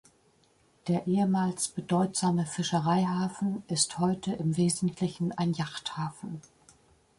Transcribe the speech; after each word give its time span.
Der 0.87 1.05
ehemals 1.05 1.67
bedeutsame 1.67 2.47
Fischereihafen 2.47 3.61
ist 3.67 3.99
heute 3.99 4.33
im 4.33 4.57
Wesentlichen 4.57 5.31
ein 5.31 5.53
Yachthafen. 5.53 6.41